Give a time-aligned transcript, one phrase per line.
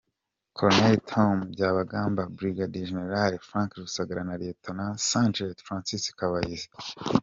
[0.57, 0.95] Col.
[1.11, 3.45] Tom Byabagamba, Brig Gen.
[3.49, 4.65] Frank Rusagara na Rtd
[5.09, 6.67] Sgt Francois Kabayiza